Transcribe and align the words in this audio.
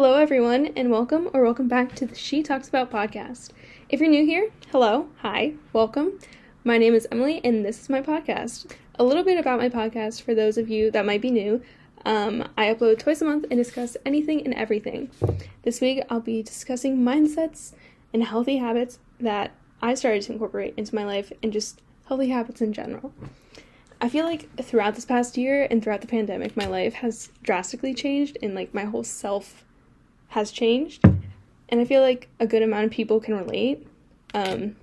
Hello, 0.00 0.14
everyone, 0.14 0.66
and 0.76 0.92
welcome 0.92 1.28
or 1.34 1.42
welcome 1.42 1.66
back 1.66 1.92
to 1.96 2.06
the 2.06 2.14
She 2.14 2.40
Talks 2.40 2.68
About 2.68 2.88
podcast. 2.88 3.50
If 3.88 3.98
you're 3.98 4.08
new 4.08 4.24
here, 4.24 4.48
hello, 4.70 5.08
hi, 5.22 5.54
welcome. 5.72 6.20
My 6.62 6.78
name 6.78 6.94
is 6.94 7.08
Emily, 7.10 7.40
and 7.42 7.64
this 7.64 7.80
is 7.80 7.88
my 7.88 8.00
podcast. 8.00 8.72
A 8.94 9.02
little 9.02 9.24
bit 9.24 9.40
about 9.40 9.58
my 9.58 9.68
podcast 9.68 10.22
for 10.22 10.36
those 10.36 10.56
of 10.56 10.68
you 10.68 10.92
that 10.92 11.04
might 11.04 11.20
be 11.20 11.32
new. 11.32 11.60
Um, 12.04 12.48
I 12.56 12.72
upload 12.72 13.00
twice 13.00 13.22
a 13.22 13.24
month 13.24 13.46
and 13.50 13.58
discuss 13.58 13.96
anything 14.06 14.44
and 14.44 14.54
everything. 14.54 15.10
This 15.64 15.80
week, 15.80 16.04
I'll 16.08 16.20
be 16.20 16.44
discussing 16.44 16.98
mindsets 16.98 17.72
and 18.14 18.22
healthy 18.22 18.58
habits 18.58 19.00
that 19.18 19.50
I 19.82 19.94
started 19.94 20.22
to 20.22 20.32
incorporate 20.32 20.74
into 20.76 20.94
my 20.94 21.04
life 21.04 21.32
and 21.42 21.52
just 21.52 21.82
healthy 22.06 22.28
habits 22.28 22.60
in 22.60 22.72
general. 22.72 23.12
I 24.00 24.08
feel 24.08 24.26
like 24.26 24.48
throughout 24.62 24.94
this 24.94 25.04
past 25.04 25.36
year 25.36 25.66
and 25.68 25.82
throughout 25.82 26.02
the 26.02 26.06
pandemic, 26.06 26.56
my 26.56 26.66
life 26.66 26.94
has 26.94 27.30
drastically 27.42 27.94
changed 27.94 28.38
and 28.40 28.54
like 28.54 28.72
my 28.72 28.84
whole 28.84 29.02
self 29.02 29.64
has 30.28 30.50
changed. 30.50 31.04
And 31.68 31.80
I 31.80 31.84
feel 31.84 32.00
like 32.00 32.28
a 32.40 32.46
good 32.46 32.62
amount 32.62 32.86
of 32.86 32.90
people 32.90 33.20
can 33.20 33.36
relate. 33.36 33.86
Um, 34.34 34.76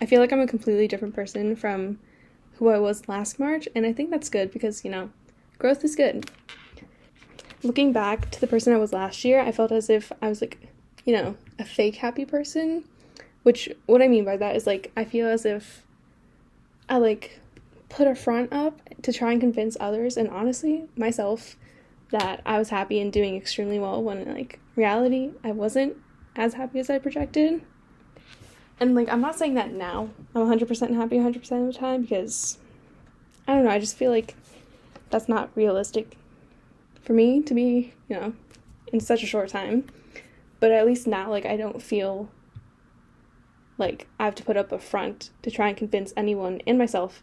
I 0.00 0.06
feel 0.06 0.20
like 0.20 0.32
I'm 0.32 0.40
a 0.40 0.46
completely 0.46 0.88
different 0.88 1.14
person 1.14 1.56
from 1.56 1.98
who 2.54 2.68
I 2.68 2.78
was 2.78 3.08
last 3.08 3.38
March, 3.38 3.68
and 3.74 3.86
I 3.86 3.92
think 3.92 4.10
that's 4.10 4.28
good 4.28 4.50
because, 4.50 4.84
you 4.84 4.90
know, 4.90 5.10
growth 5.58 5.84
is 5.84 5.94
good. 5.94 6.30
Looking 7.62 7.92
back 7.92 8.30
to 8.30 8.40
the 8.40 8.46
person 8.46 8.72
I 8.72 8.78
was 8.78 8.92
last 8.92 9.24
year, 9.24 9.40
I 9.40 9.52
felt 9.52 9.72
as 9.72 9.90
if 9.90 10.10
I 10.22 10.28
was 10.28 10.40
like, 10.40 10.58
you 11.04 11.12
know, 11.12 11.36
a 11.58 11.64
fake 11.64 11.96
happy 11.96 12.24
person. 12.24 12.84
Which, 13.44 13.68
what 13.86 14.02
I 14.02 14.08
mean 14.08 14.24
by 14.24 14.36
that 14.36 14.56
is 14.56 14.66
like, 14.66 14.90
I 14.96 15.04
feel 15.04 15.26
as 15.26 15.46
if 15.46 15.84
I 16.88 16.98
like 16.98 17.40
put 17.88 18.06
a 18.06 18.14
front 18.14 18.52
up 18.52 18.80
to 19.02 19.12
try 19.12 19.32
and 19.32 19.40
convince 19.40 19.76
others, 19.78 20.16
and 20.16 20.28
honestly, 20.28 20.86
myself, 20.96 21.56
that 22.10 22.40
I 22.46 22.58
was 22.58 22.70
happy 22.70 23.00
and 23.00 23.12
doing 23.12 23.36
extremely 23.36 23.78
well 23.78 24.02
when 24.02 24.24
like 24.32 24.60
reality 24.76 25.32
I 25.44 25.52
wasn't 25.52 25.96
as 26.36 26.54
happy 26.54 26.78
as 26.78 26.88
I 26.88 26.98
projected. 26.98 27.62
And 28.80 28.94
like 28.94 29.08
I'm 29.08 29.20
not 29.20 29.36
saying 29.36 29.54
that 29.54 29.72
now. 29.72 30.10
I'm 30.34 30.46
100% 30.46 30.94
happy 30.94 31.16
100% 31.16 31.36
of 31.36 31.72
the 31.72 31.78
time 31.78 32.02
because 32.02 32.58
I 33.46 33.54
don't 33.54 33.64
know, 33.64 33.70
I 33.70 33.78
just 33.78 33.96
feel 33.96 34.10
like 34.10 34.34
that's 35.10 35.28
not 35.28 35.50
realistic 35.54 36.16
for 37.02 37.12
me 37.12 37.42
to 37.42 37.54
be, 37.54 37.92
you 38.08 38.16
know, 38.16 38.32
in 38.92 39.00
such 39.00 39.22
a 39.22 39.26
short 39.26 39.48
time. 39.48 39.86
But 40.60 40.72
at 40.72 40.86
least 40.86 41.06
now 41.06 41.30
like 41.30 41.46
I 41.46 41.56
don't 41.56 41.82
feel 41.82 42.30
like 43.76 44.08
I 44.18 44.24
have 44.24 44.34
to 44.36 44.42
put 44.44 44.56
up 44.56 44.72
a 44.72 44.78
front 44.78 45.30
to 45.42 45.50
try 45.50 45.68
and 45.68 45.76
convince 45.76 46.12
anyone 46.16 46.60
and 46.66 46.78
myself 46.78 47.22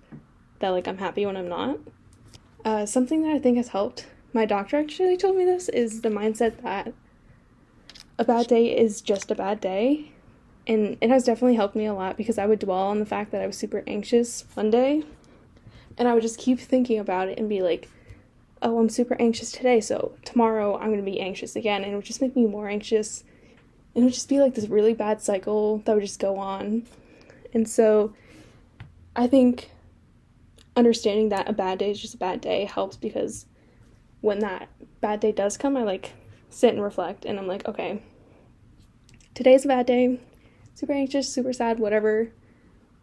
that 0.59 0.69
like 0.69 0.87
I'm 0.87 0.99
happy 0.99 1.25
when 1.25 1.37
I'm 1.37 1.49
not. 1.49 1.79
Uh, 2.63 2.85
something 2.85 3.21
that 3.23 3.35
I 3.35 3.39
think 3.39 3.57
has 3.57 3.67
helped 3.69 4.07
my 4.35 4.45
doctor 4.45 4.75
actually 4.75 5.15
told 5.15 5.37
me 5.37 5.45
this 5.45 5.69
is 5.69 6.01
the 6.01 6.09
mindset 6.09 6.61
that 6.61 6.93
a 8.19 8.25
bad 8.25 8.47
day 8.47 8.77
is 8.77 8.99
just 8.99 9.31
a 9.31 9.35
bad 9.35 9.61
day. 9.61 10.11
And 10.67 10.97
it 10.99 11.09
has 11.09 11.23
definitely 11.23 11.55
helped 11.55 11.75
me 11.75 11.85
a 11.85 11.93
lot 11.93 12.17
because 12.17 12.37
I 12.37 12.45
would 12.45 12.59
dwell 12.59 12.87
on 12.87 12.99
the 12.99 13.05
fact 13.05 13.31
that 13.31 13.41
I 13.41 13.47
was 13.47 13.57
super 13.57 13.81
anxious 13.87 14.45
one 14.53 14.69
day. 14.69 15.03
And 15.97 16.07
I 16.07 16.13
would 16.13 16.21
just 16.21 16.37
keep 16.37 16.59
thinking 16.59 16.99
about 16.99 17.29
it 17.29 17.39
and 17.39 17.47
be 17.47 17.61
like, 17.61 17.87
oh, 18.61 18.77
I'm 18.77 18.89
super 18.89 19.15
anxious 19.21 19.51
today, 19.51 19.79
so 19.79 20.17
tomorrow 20.25 20.75
I'm 20.75 20.87
going 20.87 20.97
to 20.97 21.11
be 21.11 21.21
anxious 21.21 21.55
again. 21.55 21.83
And 21.83 21.93
it 21.93 21.95
would 21.95 22.03
just 22.03 22.21
make 22.21 22.35
me 22.35 22.45
more 22.45 22.67
anxious. 22.67 23.23
And 23.93 24.03
it 24.03 24.05
would 24.05 24.13
just 24.13 24.27
be 24.27 24.41
like 24.41 24.55
this 24.55 24.67
really 24.67 24.93
bad 24.93 25.21
cycle 25.21 25.77
that 25.85 25.93
would 25.93 26.03
just 26.03 26.19
go 26.19 26.37
on. 26.37 26.83
And 27.53 27.69
so 27.69 28.13
I 29.15 29.27
think 29.27 29.71
understanding 30.75 31.29
that 31.29 31.47
a 31.47 31.53
bad 31.53 31.79
day 31.79 31.91
is 31.91 32.01
just 32.01 32.15
a 32.15 32.17
bad 32.17 32.41
day 32.41 32.65
helps 32.65 32.97
because 32.97 33.45
when 34.25 34.39
that 34.39 34.67
bad 35.01 35.19
day 35.19 35.31
does 35.31 35.55
come, 35.55 35.77
I 35.77 35.83
like 35.83 36.13
sit 36.49 36.73
and 36.73 36.81
reflect 36.81 37.25
and 37.25 37.37
I'm 37.37 37.45
like, 37.45 37.67
okay, 37.67 38.01
today's 39.35 39.65
a 39.65 39.67
bad 39.67 39.85
day, 39.85 40.19
super 40.73 40.93
anxious, 40.93 41.31
super 41.31 41.53
sad, 41.53 41.77
whatever 41.77 42.31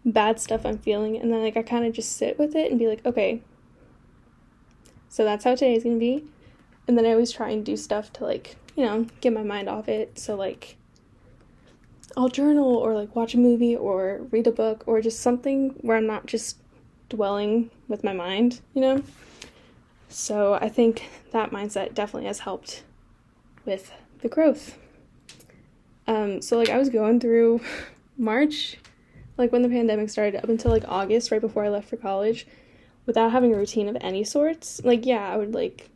bad 0.05 0.41
stuff 0.41 0.67
I'm 0.67 0.79
feeling. 0.79 1.17
And 1.17 1.33
then 1.33 1.41
like 1.41 1.57
I 1.57 1.63
kind 1.63 1.87
of 1.87 1.93
just 1.93 2.17
sit 2.17 2.41
with 2.41 2.57
it 2.57 2.73
and 2.73 2.79
be 2.79 2.89
like, 2.89 3.07
okay, 3.07 3.41
so 5.09 5.23
that's 5.23 5.45
how 5.45 5.55
today's 5.55 5.85
gonna 5.85 5.97
be. 5.97 6.25
And 6.89 6.99
then 6.99 7.07
I 7.07 7.13
always 7.13 7.31
try 7.31 7.51
and 7.51 7.65
do 7.65 7.77
stuff 7.77 8.13
to 8.15 8.25
like, 8.25 8.57
you 8.75 8.85
know, 8.85 9.07
get 9.21 9.33
my 9.33 9.45
mind 9.45 9.69
off 9.69 9.89
it. 9.89 10.19
So 10.19 10.35
like, 10.35 10.77
I'll 12.17 12.31
journal 12.31 12.75
or 12.75 12.95
like 12.97 13.15
watch 13.15 13.35
a 13.35 13.39
movie 13.39 13.77
or 13.77 14.23
read 14.33 14.49
a 14.49 14.51
book 14.51 14.83
or 14.87 15.01
just 15.01 15.21
something 15.21 15.77
where 15.83 15.97
I'm 15.97 16.07
not 16.09 16.27
just 16.27 16.57
dwelling 17.09 17.71
with 17.87 18.03
my 18.03 18.13
mind, 18.13 18.61
you 18.75 18.81
know? 18.81 19.05
So 20.13 20.55
I 20.55 20.69
think 20.69 21.09
that 21.33 21.53
mindset 21.53 21.95
definitely 21.95 22.27
has 22.27 22.41
helped 22.41 22.83
with 23.65 23.93
the 24.21 24.29
growth. 24.29 24.79
Um, 26.07 26.43
so 26.43 26.59
like 26.59 26.69
I 26.69 26.77
was 26.77 26.91
going 26.91 27.19
through 27.19 27.63
March, 28.19 28.77
like 29.39 29.53
when 29.53 29.63
the 29.63 29.71
pandemic 29.71 30.11
started, 30.11 30.37
up 30.37 30.51
until 30.51 30.71
like 30.71 30.85
August, 30.87 31.31
right 31.31 31.41
before 31.41 31.65
I 31.65 31.71
left 31.71 31.89
for 31.89 31.97
college, 31.97 32.47
without 33.07 33.33
having 33.33 33.55
a 33.55 33.57
routine 33.57 33.89
of 33.89 33.97
any 34.03 34.23
sorts. 34.23 34.83
Like 34.85 35.07
yeah, 35.07 35.27
I 35.27 35.39
would 35.39 35.55
like 35.55 35.89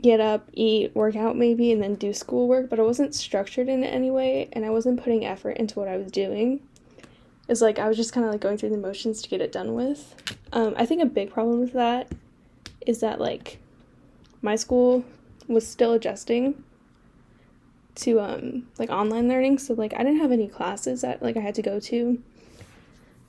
get 0.00 0.20
up, 0.20 0.48
eat, 0.52 0.94
work 0.94 1.16
out 1.16 1.36
maybe, 1.36 1.72
and 1.72 1.82
then 1.82 1.96
do 1.96 2.12
schoolwork, 2.12 2.70
but 2.70 2.78
I 2.78 2.82
wasn't 2.82 3.16
structured 3.16 3.68
in 3.68 3.82
any 3.82 4.12
way, 4.12 4.48
and 4.52 4.64
I 4.64 4.70
wasn't 4.70 5.02
putting 5.02 5.26
effort 5.26 5.56
into 5.56 5.80
what 5.80 5.88
I 5.88 5.96
was 5.96 6.12
doing 6.12 6.60
is 7.52 7.62
like 7.62 7.78
I 7.78 7.86
was 7.86 7.96
just 7.96 8.12
kind 8.12 8.26
of 8.26 8.32
like 8.32 8.40
going 8.40 8.58
through 8.58 8.70
the 8.70 8.78
motions 8.78 9.22
to 9.22 9.28
get 9.28 9.40
it 9.40 9.52
done 9.52 9.74
with. 9.74 10.14
Um, 10.52 10.74
I 10.76 10.86
think 10.86 11.02
a 11.02 11.06
big 11.06 11.30
problem 11.30 11.60
with 11.60 11.74
that 11.74 12.10
is 12.86 13.00
that 13.00 13.20
like 13.20 13.58
my 14.40 14.56
school 14.56 15.04
was 15.46 15.66
still 15.66 15.92
adjusting 15.92 16.64
to 17.94 18.18
um 18.20 18.66
like 18.78 18.90
online 18.90 19.28
learning, 19.28 19.58
so 19.58 19.74
like 19.74 19.92
I 19.94 19.98
didn't 19.98 20.18
have 20.18 20.32
any 20.32 20.48
classes 20.48 21.02
that 21.02 21.22
like 21.22 21.36
I 21.36 21.40
had 21.40 21.54
to 21.56 21.62
go 21.62 21.78
to. 21.78 22.20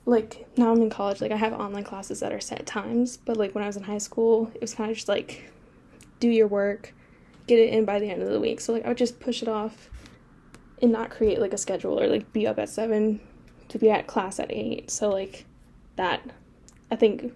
Like 0.06 0.46
now 0.56 0.72
I'm 0.72 0.82
in 0.82 0.90
college, 0.90 1.20
like 1.20 1.30
I 1.30 1.36
have 1.36 1.52
online 1.52 1.84
classes 1.84 2.20
that 2.20 2.32
are 2.32 2.40
set 2.40 2.66
times, 2.66 3.18
but 3.18 3.36
like 3.36 3.54
when 3.54 3.62
I 3.62 3.66
was 3.66 3.76
in 3.76 3.84
high 3.84 3.98
school, 3.98 4.50
it 4.54 4.60
was 4.60 4.74
kind 4.74 4.90
of 4.90 4.96
just 4.96 5.08
like 5.08 5.50
do 6.18 6.28
your 6.28 6.46
work, 6.46 6.94
get 7.46 7.58
it 7.58 7.72
in 7.72 7.84
by 7.84 7.98
the 7.98 8.10
end 8.10 8.22
of 8.22 8.30
the 8.30 8.40
week. 8.40 8.60
So 8.60 8.72
like 8.72 8.84
I 8.84 8.88
would 8.88 8.98
just 8.98 9.20
push 9.20 9.42
it 9.42 9.48
off 9.48 9.90
and 10.80 10.90
not 10.90 11.10
create 11.10 11.40
like 11.40 11.52
a 11.52 11.58
schedule 11.58 12.00
or 12.00 12.06
like 12.06 12.32
be 12.32 12.46
up 12.46 12.58
at 12.58 12.68
seven 12.68 13.20
to 13.68 13.78
be 13.78 13.90
at 13.90 14.06
class 14.06 14.38
at 14.38 14.50
8. 14.50 14.90
So, 14.90 15.08
like, 15.08 15.46
that 15.96 16.22
I 16.90 16.96
think 16.96 17.32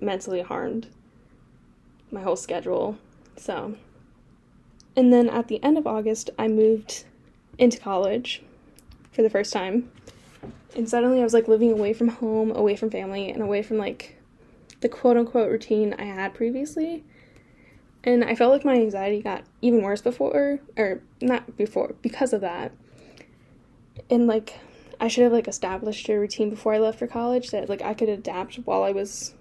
mentally 0.00 0.42
harmed 0.42 0.88
my 2.10 2.20
whole 2.20 2.36
schedule. 2.36 2.98
So, 3.36 3.76
and 4.96 5.12
then 5.12 5.28
at 5.28 5.48
the 5.48 5.62
end 5.62 5.78
of 5.78 5.86
August, 5.86 6.30
I 6.38 6.48
moved 6.48 7.04
into 7.58 7.78
college 7.78 8.42
for 9.10 9.22
the 9.22 9.30
first 9.30 9.52
time. 9.52 9.90
And 10.74 10.88
suddenly 10.88 11.20
I 11.20 11.24
was 11.24 11.34
like 11.34 11.48
living 11.48 11.72
away 11.72 11.92
from 11.92 12.08
home, 12.08 12.50
away 12.50 12.76
from 12.76 12.90
family, 12.90 13.30
and 13.30 13.42
away 13.42 13.62
from 13.62 13.78
like 13.78 14.16
the 14.80 14.88
quote 14.88 15.16
unquote 15.16 15.50
routine 15.50 15.94
I 15.98 16.04
had 16.04 16.34
previously. 16.34 17.04
And 18.04 18.24
I 18.24 18.34
felt 18.34 18.52
like 18.52 18.64
my 18.64 18.74
anxiety 18.74 19.22
got 19.22 19.44
even 19.60 19.82
worse 19.82 20.00
before, 20.00 20.58
or 20.76 21.00
not 21.20 21.56
before, 21.56 21.94
because 22.02 22.32
of 22.32 22.40
that. 22.40 22.72
And 24.10 24.26
like 24.26 24.58
I 25.02 25.08
should 25.08 25.24
have 25.24 25.32
like 25.32 25.48
established 25.48 26.08
a 26.08 26.14
routine 26.16 26.48
before 26.48 26.74
I 26.74 26.78
left 26.78 27.00
for 27.00 27.08
college 27.08 27.50
that 27.50 27.68
like 27.68 27.82
I 27.82 27.92
could 27.92 28.08
adapt 28.08 28.54
while 28.54 28.84
I 28.84 28.92
was 28.92 29.34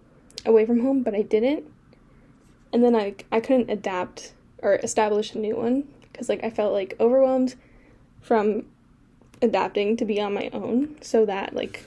away 0.44 0.66
from 0.66 0.82
home, 0.82 1.04
but 1.04 1.14
I 1.14 1.22
didn't. 1.22 1.66
And 2.74 2.84
then 2.84 2.96
I 2.96 3.14
I 3.32 3.42
couldn't 3.42 3.70
adapt 3.70 4.34
or 4.64 4.78
establish 4.78 5.36
a 5.36 5.38
new 5.38 5.56
one 5.56 5.88
because 6.02 6.30
like 6.30 6.44
I 6.44 6.50
felt 6.50 6.74
like 6.74 6.96
overwhelmed 7.00 7.54
from 8.22 8.66
adapting 9.40 9.98
to 9.98 10.06
be 10.06 10.20
on 10.20 10.34
my 10.34 10.50
own, 10.52 10.96
so 11.00 11.28
that 11.28 11.56
like 11.56 11.86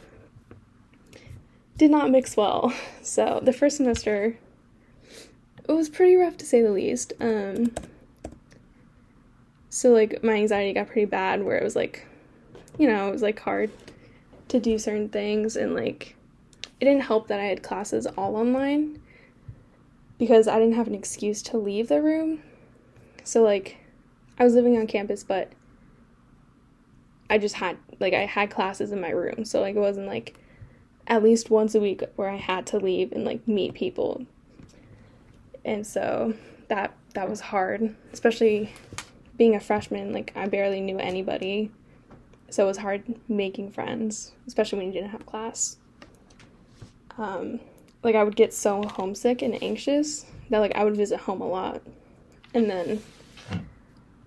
did 1.77 1.91
not 1.91 2.11
mix 2.11 2.37
well. 2.37 2.73
So 3.03 3.41
the 3.43 3.53
first 3.53 3.77
semester 3.77 4.39
it 5.69 5.73
was 5.73 5.89
pretty 5.89 6.15
rough 6.15 6.37
to 6.39 6.47
say 6.47 6.63
the 6.63 6.71
least. 6.71 7.13
Um 7.21 7.73
so 9.69 9.91
like 9.91 10.23
my 10.23 10.35
anxiety 10.35 10.73
got 10.73 10.87
pretty 10.87 11.07
bad 11.07 11.43
where 11.43 11.59
it 11.59 11.65
was 11.65 11.75
like 11.75 12.07
you 12.79 12.89
know, 12.89 13.09
it 13.09 13.13
was 13.13 13.23
like 13.23 13.41
hard 13.41 13.71
to 14.49 14.61
do 14.61 14.79
certain 14.79 15.09
things 15.09 15.57
and 15.57 15.75
like 15.75 16.17
it 16.81 16.85
didn't 16.85 17.03
help 17.03 17.29
that 17.29 17.41
I 17.41 17.45
had 17.45 17.63
classes 17.63 18.07
all 18.07 18.37
online 18.37 19.01
because 20.19 20.49
I 20.49 20.59
didn't 20.59 20.75
have 20.75 20.87
an 20.87 20.95
excuse 20.95 21.43
to 21.43 21.59
leave 21.59 21.89
the 21.89 22.03
room. 22.03 22.43
So 23.23 23.43
like 23.43 23.79
I 24.39 24.45
was 24.45 24.55
living 24.55 24.77
on 24.77 24.87
campus 24.87 25.25
but 25.25 25.53
I 27.31 27.39
just 27.39 27.57
had 27.57 27.79
like 28.01 28.13
I 28.13 28.27
had 28.27 28.51
classes 28.51 28.93
in 28.93 29.01
my 29.01 29.11
room. 29.11 29.45
So 29.45 29.61
like 29.61 29.77
it 29.77 29.81
wasn't 29.81 30.07
like 30.07 30.37
at 31.07 31.23
least 31.23 31.51
once 31.51 31.75
a 31.75 31.81
week 31.81 32.03
where 32.17 32.31
I 32.31 32.37
had 32.37 32.67
to 32.69 32.79
leave 32.79 33.13
and 33.13 33.25
like 33.25 33.47
meet 33.47 33.75
people. 33.75 34.27
And 35.65 35.87
so 35.87 36.35
that 36.69 36.95
that 37.15 37.29
was 37.29 37.41
hard, 37.41 37.95
especially 38.13 38.73
being 39.37 39.55
a 39.55 39.61
freshman, 39.61 40.13
like 40.13 40.33
I 40.37 40.47
barely 40.47 40.81
knew 40.81 40.99
anybody 40.99 41.71
so 42.51 42.65
it 42.65 42.67
was 42.67 42.79
hard 42.79 43.03
making 43.29 43.73
friends, 43.73 44.33
especially 44.47 44.79
when 44.79 44.89
you 44.89 44.93
didn't 44.93 45.11
have 45.11 45.27
class. 45.27 45.79
Um, 47.19 47.61
like 48.03 48.15
I 48.15 48.25
would 48.25 48.37
get 48.37 48.53
so 48.53 48.83
homesick 48.83 49.43
and 49.43 49.61
anxious 49.63 50.27
that 50.51 50.59
like 50.59 50.75
I 50.75 50.85
would 50.85 50.97
visit 50.97 51.21
home 51.21 51.41
a 51.41 51.49
lot. 51.49 51.83
And 52.53 52.71
then 52.71 53.03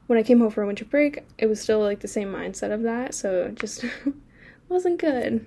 when 0.07 0.17
I 0.17 0.23
came 0.23 0.39
home 0.39 0.49
for 0.49 0.63
a 0.63 0.67
winter 0.67 0.85
break, 0.85 1.23
it 1.37 1.45
was 1.45 1.61
still 1.61 1.79
like 1.79 1.99
the 1.99 2.07
same 2.07 2.33
mindset 2.33 2.71
of 2.71 2.83
that, 2.83 3.13
so 3.13 3.43
it 3.43 3.55
just 3.55 3.85
wasn't 4.69 4.99
good. 4.99 5.45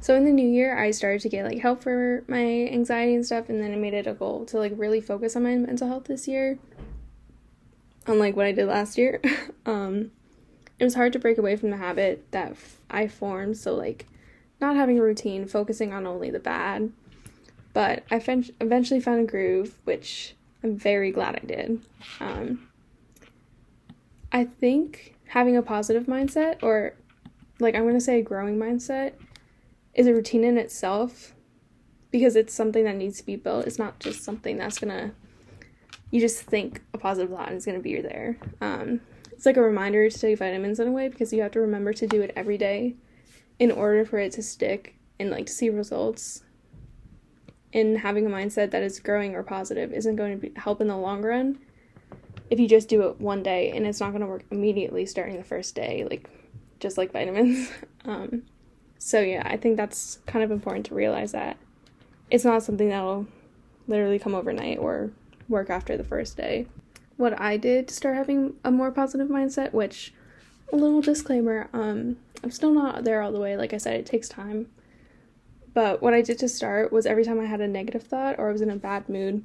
So 0.00 0.14
in 0.14 0.24
the 0.24 0.32
new 0.32 0.46
year, 0.46 0.78
I 0.78 0.92
started 0.92 1.20
to 1.22 1.28
get 1.28 1.44
like 1.44 1.58
help 1.58 1.82
for 1.82 2.24
my 2.28 2.68
anxiety 2.70 3.14
and 3.14 3.24
stuff, 3.24 3.48
and 3.48 3.60
then 3.60 3.72
I 3.72 3.76
made 3.76 3.94
it 3.94 4.06
a 4.06 4.14
goal 4.14 4.44
to 4.46 4.58
like 4.58 4.72
really 4.76 5.00
focus 5.00 5.34
on 5.34 5.44
my 5.44 5.56
mental 5.56 5.88
health 5.88 6.04
this 6.04 6.28
year. 6.28 6.58
Unlike 8.06 8.36
what 8.36 8.46
I 8.46 8.52
did 8.52 8.66
last 8.66 8.96
year, 8.96 9.20
um, 9.66 10.10
it 10.78 10.84
was 10.84 10.94
hard 10.94 11.12
to 11.12 11.18
break 11.18 11.38
away 11.38 11.56
from 11.56 11.70
the 11.70 11.76
habit 11.76 12.24
that 12.30 12.56
I 12.90 13.08
formed. 13.08 13.56
So 13.56 13.74
like, 13.74 14.06
not 14.60 14.76
having 14.76 14.98
a 14.98 15.02
routine, 15.02 15.46
focusing 15.46 15.92
on 15.92 16.06
only 16.06 16.30
the 16.30 16.38
bad. 16.38 16.92
But 17.72 18.04
I 18.10 18.16
eventually 18.60 19.00
found 19.00 19.20
a 19.20 19.24
groove, 19.24 19.78
which 19.84 20.34
I'm 20.62 20.76
very 20.76 21.12
glad 21.12 21.36
I 21.36 21.46
did. 21.46 21.80
Um, 22.18 22.68
I 24.32 24.44
think 24.44 25.14
having 25.26 25.56
a 25.56 25.62
positive 25.62 26.06
mindset, 26.06 26.62
or 26.62 26.94
like 27.60 27.74
I'm 27.74 27.86
gonna 27.86 28.00
say 28.00 28.18
a 28.18 28.22
growing 28.22 28.58
mindset, 28.58 29.12
is 29.94 30.06
a 30.06 30.14
routine 30.14 30.44
in 30.44 30.58
itself 30.58 31.34
because 32.10 32.36
it's 32.36 32.54
something 32.54 32.84
that 32.84 32.96
needs 32.96 33.18
to 33.18 33.26
be 33.26 33.36
built. 33.36 33.66
It's 33.66 33.78
not 33.78 34.00
just 34.00 34.24
something 34.24 34.56
that's 34.56 34.78
gonna 34.78 35.12
you 36.10 36.20
just 36.20 36.42
think 36.42 36.82
a 36.94 36.98
positive 36.98 37.30
thought 37.30 37.48
and 37.48 37.56
it's 37.56 37.66
gonna 37.66 37.80
be 37.80 38.00
there. 38.00 38.38
Um, 38.60 39.00
it's 39.38 39.46
like 39.46 39.56
a 39.56 39.62
reminder 39.62 40.10
to 40.10 40.18
take 40.18 40.36
vitamins 40.36 40.80
in 40.80 40.88
a 40.88 40.90
way 40.90 41.06
because 41.06 41.32
you 41.32 41.42
have 41.42 41.52
to 41.52 41.60
remember 41.60 41.92
to 41.92 42.08
do 42.08 42.20
it 42.22 42.32
every 42.34 42.58
day 42.58 42.96
in 43.60 43.70
order 43.70 44.04
for 44.04 44.18
it 44.18 44.32
to 44.32 44.42
stick 44.42 44.96
and 45.20 45.30
like 45.30 45.46
to 45.46 45.52
see 45.52 45.70
results. 45.70 46.42
And 47.72 47.98
having 47.98 48.26
a 48.26 48.30
mindset 48.30 48.72
that 48.72 48.82
is 48.82 48.98
growing 48.98 49.36
or 49.36 49.44
positive 49.44 49.92
isn't 49.92 50.16
going 50.16 50.40
to 50.40 50.50
help 50.60 50.80
in 50.80 50.88
the 50.88 50.96
long 50.96 51.22
run 51.22 51.60
if 52.50 52.58
you 52.58 52.66
just 52.66 52.88
do 52.88 53.02
it 53.02 53.20
one 53.20 53.44
day 53.44 53.70
and 53.70 53.86
it's 53.86 54.00
not 54.00 54.10
going 54.10 54.22
to 54.22 54.26
work 54.26 54.42
immediately 54.50 55.06
starting 55.06 55.36
the 55.36 55.44
first 55.44 55.76
day, 55.76 56.04
like 56.10 56.28
just 56.80 56.98
like 56.98 57.12
vitamins. 57.12 57.70
Um, 58.04 58.44
so 58.98 59.20
yeah, 59.20 59.42
I 59.44 59.58
think 59.58 59.76
that's 59.76 60.18
kind 60.24 60.42
of 60.42 60.50
important 60.50 60.86
to 60.86 60.94
realize 60.94 61.32
that 61.32 61.58
it's 62.30 62.44
not 62.44 62.62
something 62.62 62.88
that'll 62.88 63.26
literally 63.86 64.18
come 64.18 64.34
overnight 64.34 64.78
or 64.78 65.10
work 65.46 65.68
after 65.68 65.96
the 65.96 66.04
first 66.04 66.36
day. 66.36 66.66
What 67.18 67.38
I 67.38 67.56
did 67.56 67.88
to 67.88 67.94
start 67.94 68.16
having 68.16 68.54
a 68.64 68.70
more 68.70 68.90
positive 68.90 69.28
mindset, 69.28 69.72
which 69.74 70.14
a 70.72 70.76
little 70.76 71.00
disclaimer, 71.00 71.68
um, 71.72 72.16
I'm 72.42 72.50
still 72.50 72.72
not 72.72 73.04
there 73.04 73.20
all 73.20 73.32
the 73.32 73.40
way. 73.40 73.56
Like 73.56 73.74
I 73.74 73.78
said, 73.78 73.94
it 73.94 74.06
takes 74.06 74.28
time. 74.28 74.68
But 75.74 76.00
what 76.00 76.14
I 76.14 76.22
did 76.22 76.38
to 76.38 76.48
start 76.48 76.92
was 76.92 77.06
every 77.06 77.24
time 77.24 77.40
I 77.40 77.46
had 77.46 77.60
a 77.60 77.68
negative 77.68 78.04
thought 78.04 78.36
or 78.38 78.48
I 78.48 78.52
was 78.52 78.62
in 78.62 78.70
a 78.70 78.76
bad 78.76 79.08
mood, 79.08 79.44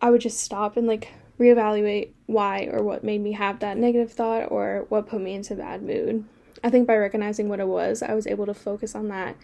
I 0.00 0.10
would 0.10 0.20
just 0.20 0.40
stop 0.40 0.76
and 0.76 0.86
like 0.86 1.12
reevaluate 1.38 2.10
why 2.26 2.68
or 2.72 2.82
what 2.82 3.04
made 3.04 3.20
me 3.20 3.32
have 3.32 3.60
that 3.60 3.76
negative 3.76 4.12
thought 4.12 4.50
or 4.50 4.86
what 4.88 5.08
put 5.08 5.20
me 5.20 5.34
into 5.34 5.54
bad 5.54 5.82
mood. 5.82 6.24
I 6.64 6.70
think 6.70 6.86
by 6.86 6.96
recognizing 6.96 7.48
what 7.48 7.60
it 7.60 7.68
was, 7.68 8.02
I 8.02 8.14
was 8.14 8.26
able 8.26 8.46
to 8.46 8.54
focus 8.54 8.94
on 8.94 9.08
that 9.08 9.36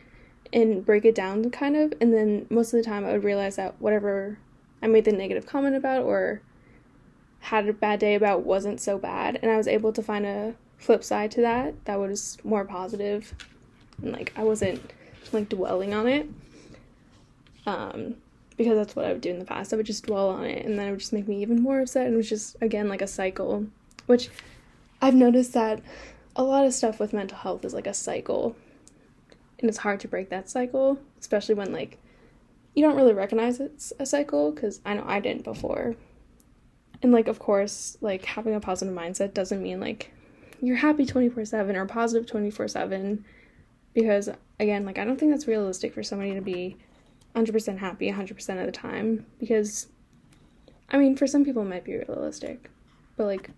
and 0.52 0.84
break 0.84 1.04
it 1.04 1.14
down 1.14 1.48
kind 1.50 1.76
of. 1.76 1.94
And 2.00 2.12
then 2.12 2.46
most 2.50 2.72
of 2.72 2.78
the 2.78 2.88
time, 2.88 3.04
I 3.04 3.12
would 3.12 3.24
realize 3.24 3.56
that 3.56 3.80
whatever 3.80 4.38
I 4.82 4.86
made 4.86 5.04
the 5.04 5.12
negative 5.12 5.46
comment 5.46 5.76
about 5.76 6.02
or 6.02 6.40
had 7.40 7.68
a 7.68 7.72
bad 7.72 8.00
day 8.00 8.14
about 8.14 8.44
wasn't 8.44 8.80
so 8.80 8.98
bad. 8.98 9.38
And 9.42 9.50
I 9.50 9.56
was 9.56 9.68
able 9.68 9.92
to 9.92 10.02
find 10.02 10.26
a 10.26 10.54
flip 10.78 11.02
side 11.02 11.30
to 11.32 11.40
that 11.40 11.84
that 11.86 11.98
was 11.98 12.38
more 12.44 12.64
positive 12.64 13.34
and 14.00 14.12
like 14.12 14.32
I 14.36 14.44
wasn't 14.44 14.80
like 15.32 15.48
dwelling 15.48 15.92
on 15.92 16.06
it. 16.06 16.28
Um, 17.66 18.14
because 18.56 18.76
that's 18.76 18.96
what 18.96 19.04
I 19.04 19.12
would 19.12 19.20
do 19.20 19.30
in 19.30 19.38
the 19.38 19.44
past. 19.44 19.72
I 19.72 19.76
would 19.76 19.86
just 19.86 20.06
dwell 20.06 20.28
on 20.30 20.44
it 20.44 20.64
and 20.64 20.78
then 20.78 20.88
it 20.88 20.90
would 20.90 21.00
just 21.00 21.12
make 21.12 21.28
me 21.28 21.42
even 21.42 21.62
more 21.62 21.80
upset 21.80 22.06
and 22.06 22.14
it 22.14 22.16
was 22.16 22.28
just 22.28 22.56
again 22.60 22.88
like 22.88 23.02
a 23.02 23.06
cycle. 23.06 23.66
Which 24.06 24.30
I've 25.02 25.14
noticed 25.14 25.52
that 25.52 25.80
a 26.34 26.42
lot 26.42 26.64
of 26.64 26.72
stuff 26.72 26.98
with 26.98 27.12
mental 27.12 27.38
health 27.38 27.64
is 27.64 27.74
like 27.74 27.86
a 27.86 27.94
cycle. 27.94 28.56
And 29.58 29.68
it's 29.68 29.78
hard 29.78 30.00
to 30.00 30.08
break 30.08 30.30
that 30.30 30.48
cycle, 30.48 30.98
especially 31.20 31.54
when 31.56 31.72
like 31.72 31.98
you 32.74 32.82
don't 32.82 32.96
really 32.96 33.12
recognize 33.12 33.60
it's 33.60 33.92
a 33.98 34.06
cycle 34.06 34.52
cuz 34.52 34.80
I 34.84 34.94
know 34.94 35.04
I 35.06 35.20
didn't 35.20 35.44
before. 35.44 35.96
And 37.02 37.12
like 37.12 37.28
of 37.28 37.38
course, 37.38 37.96
like 38.00 38.24
having 38.24 38.54
a 38.54 38.60
positive 38.60 38.94
mindset 38.94 39.34
doesn't 39.34 39.62
mean 39.62 39.80
like 39.80 40.12
you're 40.60 40.76
happy 40.76 41.06
24/7 41.06 41.76
or 41.76 41.86
positive 41.86 42.26
24/7 42.26 43.24
because 43.94 44.28
again, 44.58 44.84
like 44.84 44.98
I 44.98 45.04
don't 45.04 45.18
think 45.18 45.32
that's 45.32 45.46
realistic 45.46 45.94
for 45.94 46.02
somebody 46.02 46.34
to 46.34 46.40
be 46.40 46.76
100% 47.34 47.78
happy 47.78 48.10
100% 48.10 48.60
of 48.60 48.66
the 48.66 48.72
time 48.72 49.26
because 49.38 49.88
I 50.90 50.98
mean, 50.98 51.16
for 51.16 51.26
some 51.26 51.44
people 51.44 51.62
it 51.62 51.66
might 51.66 51.84
be 51.84 51.96
realistic, 51.96 52.70
but 53.16 53.26
like 53.26 53.50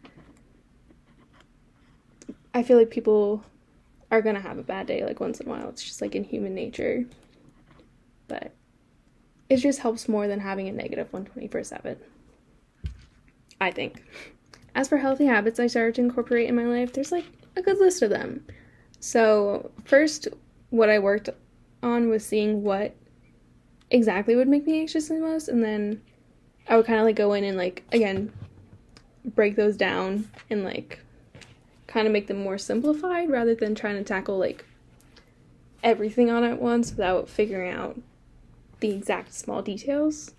I 2.53 2.63
feel 2.63 2.77
like 2.77 2.91
people 2.91 3.45
are 4.11 4.21
gonna 4.21 4.41
have 4.41 4.59
a 4.59 4.63
bad 4.63 4.87
day 4.87 5.05
like 5.05 5.21
once 5.21 5.41
in 5.41 5.47
a 5.47 5.51
while. 5.51 5.69
It's 5.69 5.85
just 5.85 6.03
like 6.03 6.15
in 6.15 6.25
human 6.25 6.55
nature. 6.55 7.07
But 8.29 8.53
it 9.49 9.57
just 9.59 9.81
helps 9.81 10.09
more 10.09 10.29
than 10.29 10.41
having 10.41 10.69
a 10.69 10.73
negative 10.73 11.13
one 11.13 11.25
twenty 11.25 11.49
four 11.49 11.65
7. 11.65 11.97
I 13.61 13.71
think. 13.71 14.03
As 14.75 14.89
for 14.89 14.99
healthy 14.99 15.27
habits 15.27 15.61
I 15.61 15.67
started 15.67 15.97
to 15.97 16.03
incorporate 16.03 16.49
in 16.49 16.57
my 16.57 16.65
life, 16.65 16.93
there's 16.93 17.13
like 17.13 17.27
a 17.57 17.63
good 17.63 17.79
list 17.79 18.03
of 18.03 18.11
them. 18.11 18.45
So, 19.01 19.71
first, 19.85 20.29
what 20.71 20.89
I 20.89 20.99
worked 20.99 21.31
on 21.83 22.09
was 22.09 22.25
seeing 22.25 22.63
what 22.63 22.95
exactly 23.91 24.37
would 24.37 24.49
make 24.49 24.67
me 24.67 24.81
anxious 24.81 25.09
the 25.09 25.15
most, 25.15 25.49
and 25.49 25.65
then 25.65 26.01
I 26.69 26.77
would 26.77 26.87
kind 26.87 27.01
of 27.01 27.05
like 27.05 27.17
go 27.17 27.33
in 27.33 27.45
and 27.45 27.57
like, 27.57 27.83
again, 27.93 28.33
break 29.25 29.57
those 29.57 29.77
down 29.77 30.31
and 30.49 30.65
like 30.65 31.01
kind 31.87 32.07
of 32.07 32.13
make 32.13 32.29
them 32.29 32.39
more 32.39 32.59
simplified 32.59 33.29
rather 33.29 33.55
than 33.55 33.75
trying 33.75 33.97
to 33.97 34.05
tackle 34.05 34.39
like 34.39 34.65
everything 35.83 36.31
on 36.31 36.45
at 36.45 36.61
once 36.61 36.91
without 36.91 37.29
figuring 37.29 37.73
out 37.73 37.99
the 38.79 38.91
exact 38.91 39.35
small 39.35 39.61
details. 39.61 40.33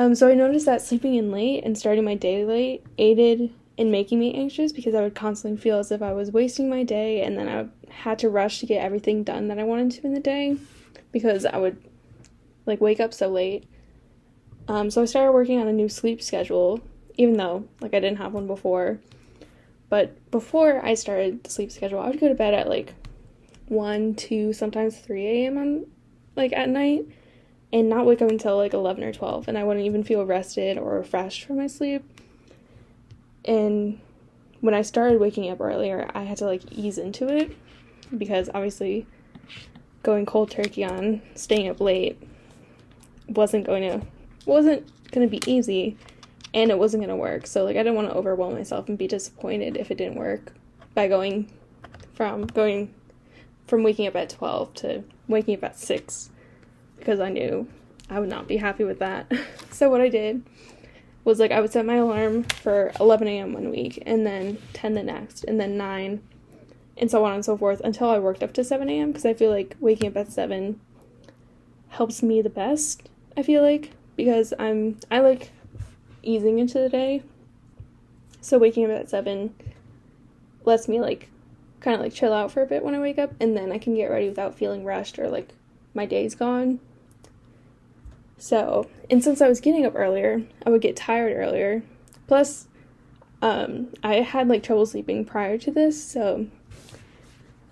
Um, 0.00 0.14
so 0.14 0.30
I 0.30 0.34
noticed 0.34 0.64
that 0.64 0.80
sleeping 0.80 1.16
in 1.16 1.30
late 1.30 1.62
and 1.62 1.76
starting 1.76 2.04
my 2.04 2.14
day 2.14 2.42
late 2.46 2.82
aided 2.96 3.52
in 3.76 3.90
making 3.90 4.18
me 4.18 4.32
anxious 4.32 4.72
because 4.72 4.94
I 4.94 5.02
would 5.02 5.14
constantly 5.14 5.60
feel 5.60 5.78
as 5.78 5.92
if 5.92 6.00
I 6.00 6.14
was 6.14 6.30
wasting 6.30 6.70
my 6.70 6.84
day 6.84 7.20
and 7.20 7.36
then 7.36 7.50
I 7.50 7.66
had 7.92 8.18
to 8.20 8.30
rush 8.30 8.60
to 8.60 8.66
get 8.66 8.82
everything 8.82 9.24
done 9.24 9.48
that 9.48 9.58
I 9.58 9.62
wanted 9.64 9.90
to 9.90 10.06
in 10.06 10.14
the 10.14 10.20
day 10.20 10.56
because 11.12 11.44
I 11.44 11.58
would 11.58 11.76
like 12.64 12.80
wake 12.80 12.98
up 12.98 13.12
so 13.12 13.28
late. 13.28 13.64
Um, 14.68 14.90
so 14.90 15.02
I 15.02 15.04
started 15.04 15.32
working 15.32 15.60
on 15.60 15.68
a 15.68 15.72
new 15.72 15.90
sleep 15.90 16.22
schedule, 16.22 16.80
even 17.18 17.36
though 17.36 17.68
like 17.82 17.92
I 17.92 18.00
didn't 18.00 18.20
have 18.20 18.32
one 18.32 18.46
before. 18.46 19.00
But 19.90 20.30
before 20.30 20.82
I 20.82 20.94
started 20.94 21.44
the 21.44 21.50
sleep 21.50 21.70
schedule, 21.70 22.00
I 22.00 22.08
would 22.08 22.20
go 22.20 22.28
to 22.28 22.34
bed 22.34 22.54
at 22.54 22.70
like 22.70 22.94
1, 23.68 24.14
2, 24.14 24.54
sometimes 24.54 24.96
3 24.96 25.26
a.m. 25.26 25.84
like 26.36 26.54
at 26.54 26.70
night 26.70 27.04
and 27.72 27.88
not 27.88 28.06
wake 28.06 28.20
up 28.20 28.30
until 28.30 28.56
like 28.56 28.74
11 28.74 29.02
or 29.04 29.12
12 29.12 29.48
and 29.48 29.56
I 29.56 29.64
wouldn't 29.64 29.86
even 29.86 30.02
feel 30.02 30.24
rested 30.24 30.76
or 30.78 30.98
refreshed 30.98 31.44
from 31.44 31.56
my 31.56 31.66
sleep. 31.66 32.04
And 33.44 34.00
when 34.60 34.74
I 34.74 34.82
started 34.82 35.20
waking 35.20 35.50
up 35.50 35.60
earlier, 35.60 36.10
I 36.14 36.24
had 36.24 36.38
to 36.38 36.46
like 36.46 36.70
ease 36.72 36.98
into 36.98 37.28
it 37.28 37.56
because 38.16 38.50
obviously 38.52 39.06
going 40.02 40.26
cold 40.26 40.50
turkey 40.50 40.84
on 40.84 41.22
staying 41.34 41.68
up 41.68 41.80
late 41.80 42.20
wasn't 43.28 43.66
going 43.66 43.82
to 43.82 44.06
wasn't 44.46 44.84
going 45.10 45.28
to 45.28 45.30
be 45.30 45.40
easy 45.50 45.96
and 46.52 46.70
it 46.70 46.78
wasn't 46.78 47.00
going 47.00 47.16
to 47.16 47.16
work. 47.16 47.46
So 47.46 47.64
like 47.64 47.76
I 47.76 47.82
didn't 47.82 47.94
want 47.94 48.08
to 48.08 48.14
overwhelm 48.14 48.54
myself 48.54 48.88
and 48.88 48.98
be 48.98 49.06
disappointed 49.06 49.76
if 49.76 49.90
it 49.90 49.98
didn't 49.98 50.16
work 50.16 50.52
by 50.94 51.06
going 51.08 51.50
from 52.14 52.46
going 52.46 52.92
from 53.66 53.82
waking 53.84 54.08
up 54.08 54.16
at 54.16 54.30
12 54.30 54.74
to 54.74 55.04
waking 55.28 55.54
up 55.56 55.64
at 55.64 55.78
6 55.78 56.30
because 57.00 57.18
I 57.18 57.30
knew 57.30 57.66
I 58.08 58.20
would 58.20 58.28
not 58.28 58.46
be 58.46 58.58
happy 58.58 58.84
with 58.84 59.00
that. 59.00 59.30
so 59.70 59.90
what 59.90 60.00
I 60.00 60.08
did 60.08 60.42
was 61.24 61.38
like 61.38 61.50
I 61.50 61.60
would 61.60 61.72
set 61.72 61.84
my 61.84 61.96
alarm 61.96 62.44
for 62.44 62.92
11 63.00 63.28
a.m. 63.28 63.52
one 63.52 63.70
week 63.70 64.02
and 64.06 64.26
then 64.26 64.58
10 64.72 64.94
the 64.94 65.02
next 65.02 65.44
and 65.44 65.60
then 65.60 65.76
9 65.76 66.22
and 66.96 67.10
so 67.10 67.24
on 67.24 67.34
and 67.34 67.44
so 67.44 67.56
forth 67.56 67.80
until 67.80 68.10
I 68.10 68.18
worked 68.18 68.42
up 68.42 68.52
to 68.54 68.64
7 68.64 68.88
a.m. 68.88 69.08
because 69.08 69.24
I 69.24 69.34
feel 69.34 69.50
like 69.50 69.76
waking 69.80 70.08
up 70.08 70.16
at 70.16 70.32
7 70.32 70.80
helps 71.88 72.22
me 72.22 72.40
the 72.40 72.50
best. 72.50 73.08
I 73.36 73.42
feel 73.42 73.62
like 73.62 73.90
because 74.16 74.52
I'm 74.58 74.98
I 75.10 75.20
like 75.20 75.50
easing 76.22 76.58
into 76.58 76.78
the 76.78 76.88
day. 76.88 77.22
So 78.40 78.58
waking 78.58 78.84
up 78.84 78.98
at 78.98 79.10
7 79.10 79.54
lets 80.64 80.88
me 80.88 81.00
like 81.00 81.28
kind 81.80 81.94
of 81.94 82.00
like 82.00 82.12
chill 82.12 82.32
out 82.32 82.52
for 82.52 82.62
a 82.62 82.66
bit 82.66 82.84
when 82.84 82.94
I 82.94 83.00
wake 83.00 83.18
up 83.18 83.32
and 83.40 83.56
then 83.56 83.72
I 83.72 83.78
can 83.78 83.94
get 83.94 84.10
ready 84.10 84.28
without 84.28 84.54
feeling 84.54 84.84
rushed 84.84 85.18
or 85.18 85.28
like 85.28 85.48
my 85.94 86.06
day's 86.06 86.34
gone. 86.34 86.80
So, 88.40 88.88
and 89.10 89.22
since 89.22 89.42
I 89.42 89.48
was 89.48 89.60
getting 89.60 89.84
up 89.84 89.92
earlier, 89.94 90.42
I 90.64 90.70
would 90.70 90.80
get 90.80 90.96
tired 90.96 91.36
earlier. 91.36 91.82
Plus, 92.26 92.68
um, 93.42 93.88
I 94.02 94.14
had 94.14 94.48
like 94.48 94.62
trouble 94.62 94.86
sleeping 94.86 95.26
prior 95.26 95.58
to 95.58 95.70
this, 95.70 96.02
so 96.02 96.46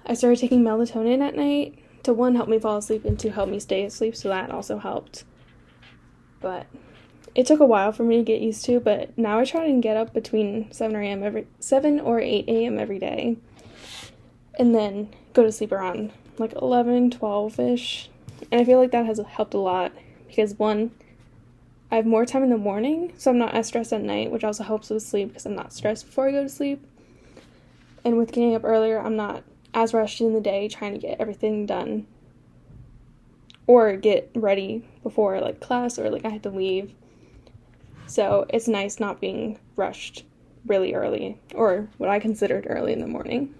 I 0.04 0.12
started 0.12 0.38
taking 0.38 0.62
melatonin 0.62 1.26
at 1.26 1.34
night 1.34 1.78
to 2.02 2.12
one 2.12 2.34
help 2.34 2.50
me 2.50 2.58
fall 2.58 2.76
asleep 2.76 3.06
and 3.06 3.18
to 3.18 3.30
help 3.30 3.48
me 3.48 3.58
stay 3.58 3.82
asleep, 3.84 4.14
so 4.14 4.28
that 4.28 4.50
also 4.50 4.76
helped. 4.76 5.24
But 6.40 6.66
it 7.34 7.46
took 7.46 7.60
a 7.60 7.66
while 7.66 7.90
for 7.90 8.02
me 8.02 8.18
to 8.18 8.22
get 8.22 8.42
used 8.42 8.66
to, 8.66 8.78
but 8.78 9.16
now 9.16 9.38
I 9.38 9.46
try 9.46 9.64
and 9.64 9.82
get 9.82 9.96
up 9.96 10.12
between 10.12 10.70
7 10.70 10.94
a.m. 10.94 11.22
every 11.22 11.46
7 11.60 11.98
or 11.98 12.20
8 12.20 12.44
a.m. 12.46 12.78
every 12.78 12.98
day. 12.98 13.38
And 14.58 14.74
then 14.74 15.14
go 15.32 15.44
to 15.44 15.50
sleep 15.50 15.72
around 15.72 16.12
like 16.36 16.52
11, 16.52 17.08
12ish. 17.12 18.08
And 18.52 18.60
I 18.60 18.64
feel 18.64 18.78
like 18.78 18.90
that 18.90 19.06
has 19.06 19.18
helped 19.18 19.54
a 19.54 19.58
lot 19.58 19.92
because 20.28 20.54
one 20.54 20.92
I 21.90 21.96
have 21.96 22.06
more 22.06 22.26
time 22.26 22.42
in 22.42 22.50
the 22.50 22.58
morning, 22.58 23.14
so 23.16 23.30
I'm 23.30 23.38
not 23.38 23.54
as 23.54 23.66
stressed 23.68 23.94
at 23.94 24.02
night, 24.02 24.30
which 24.30 24.44
also 24.44 24.62
helps 24.62 24.90
with 24.90 25.02
sleep 25.02 25.28
because 25.28 25.46
I'm 25.46 25.54
not 25.54 25.72
stressed 25.72 26.06
before 26.06 26.28
I 26.28 26.32
go 26.32 26.42
to 26.42 26.48
sleep. 26.48 26.86
And 28.04 28.18
with 28.18 28.32
getting 28.32 28.54
up 28.54 28.64
earlier, 28.64 29.00
I'm 29.00 29.16
not 29.16 29.42
as 29.72 29.94
rushed 29.94 30.20
in 30.20 30.34
the 30.34 30.40
day 30.40 30.68
trying 30.68 30.92
to 30.92 30.98
get 30.98 31.20
everything 31.20 31.64
done 31.64 32.06
or 33.66 33.96
get 33.96 34.30
ready 34.34 34.84
before 35.02 35.40
like 35.40 35.60
class 35.60 35.98
or 35.98 36.10
like 36.10 36.24
I 36.24 36.30
had 36.30 36.42
to 36.42 36.50
leave. 36.50 36.92
So 38.06 38.46
it's 38.50 38.68
nice 38.68 39.00
not 39.00 39.20
being 39.20 39.58
rushed 39.76 40.24
really 40.66 40.94
early 40.94 41.38
or 41.54 41.88
what 41.96 42.10
I 42.10 42.18
considered 42.18 42.66
early 42.68 42.92
in 42.92 43.00
the 43.00 43.06
morning. 43.06 43.54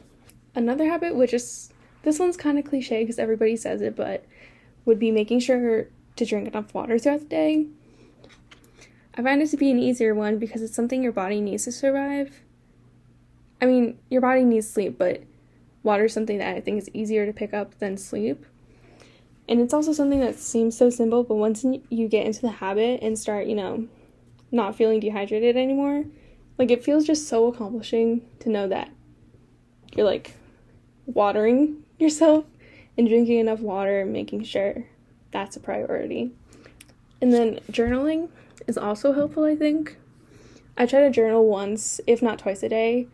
Another 0.54 0.87
habit, 0.87 1.14
which 1.14 1.32
is 1.32 1.72
this 2.02 2.18
one's 2.18 2.37
kind 2.37 2.58
of 2.58 2.64
cliche 2.64 3.02
because 3.02 3.18
everybody 3.18 3.56
says 3.56 3.80
it, 3.80 3.96
but 3.96 4.25
would 4.84 4.98
be 4.98 5.10
making 5.10 5.40
sure 5.40 5.88
to 6.18 6.26
drink 6.26 6.48
enough 6.48 6.75
water 6.75 6.98
throughout 6.98 7.20
the 7.20 7.26
day. 7.26 7.66
I 9.14 9.22
find 9.22 9.42
it 9.42 9.50
to 9.50 9.56
be 9.56 9.70
an 9.70 9.78
easier 9.78 10.14
one 10.14 10.38
because 10.38 10.62
it's 10.62 10.75
something 10.75 11.02
your 11.02 11.12
body 11.12 11.40
needs 11.40 11.64
to 11.64 11.72
survive. 11.72 12.40
I 13.60 13.66
mean, 13.66 13.98
your 14.10 14.20
body 14.20 14.44
needs 14.44 14.70
sleep, 14.70 14.96
but 14.98 15.22
water 15.82 16.04
is 16.04 16.12
something 16.12 16.38
that 16.38 16.56
I 16.56 16.60
think 16.60 16.78
is 16.78 16.90
easier 16.94 17.26
to 17.26 17.32
pick 17.32 17.52
up 17.52 17.78
than 17.78 17.96
sleep. 17.96 18.44
And 19.48 19.60
it's 19.60 19.75
also 19.75 19.92
something 19.92 20.20
that 20.20 20.38
seems 20.38 20.76
so 20.76 20.90
simple, 20.90 21.25
but 21.25 21.37
once 21.37 21.64
you 21.88 22.08
get 22.08 22.26
into 22.26 22.42
the 22.42 22.50
habit 22.50 23.02
and 23.02 23.18
start, 23.18 23.46
you 23.46 23.54
know, 23.54 23.88
not 24.52 24.76
feeling 24.76 25.00
dehydrated 25.00 25.56
anymore, 25.56 26.04
like 26.58 26.70
it 26.70 26.84
feels 26.84 27.06
just 27.06 27.28
so 27.28 27.46
accomplishing 27.46 28.22
to 28.40 28.50
know 28.50 28.68
that 28.68 28.90
you're 29.94 30.06
like 30.06 30.34
watering 31.06 31.82
yourself 31.98 32.44
and 32.96 33.08
drinking 33.08 33.38
enough 33.38 33.60
water 33.60 34.02
and 34.02 34.12
making 34.12 34.44
sure 34.44 34.84
that's 35.30 35.56
a 35.56 35.61
priority. 35.61 36.32
And 37.20 37.32
then 37.32 37.61
journaling 37.70 38.28
is 38.66 38.78
also 38.78 39.12
helpful, 39.12 39.44
I 39.44 39.56
think. 39.56 39.97
I 40.76 40.87
try 40.87 41.00
to 41.00 41.11
journal 41.11 41.47
once, 41.47 42.00
if 42.06 42.23
not 42.23 42.38
twice 42.38 42.62
a 42.62 42.68
day, 42.68 43.08